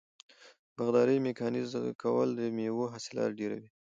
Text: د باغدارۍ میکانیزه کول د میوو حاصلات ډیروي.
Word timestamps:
د 0.03 0.03
باغدارۍ 0.75 1.17
میکانیزه 1.27 1.79
کول 2.03 2.29
د 2.35 2.41
میوو 2.57 2.91
حاصلات 2.93 3.29
ډیروي. 3.39 3.69